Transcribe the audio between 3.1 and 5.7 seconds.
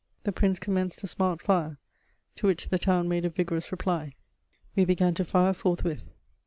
a vigorous reply. We began to fire